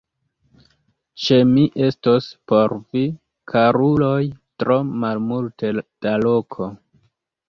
Ĉe 1.25 1.35
mi 1.49 1.65
estos 1.87 2.29
por 2.51 2.73
vi, 2.95 3.03
karuloj, 3.51 4.21
tro 4.63 4.79
malmulte 5.03 5.71
da 6.07 6.15
loko! 6.25 6.71